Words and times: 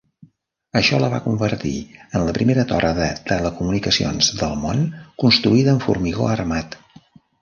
Això 0.79 0.99
la 1.01 1.09
va 1.13 1.17
convertir 1.25 1.73
en 1.99 2.25
la 2.29 2.33
primera 2.37 2.65
torre 2.71 2.91
de 3.01 3.09
telecomunicacions 3.33 4.31
del 4.41 4.57
món 4.65 4.83
construïda 5.25 5.73
amb 5.77 5.87
formigó 5.89 6.31
armat. 6.39 6.81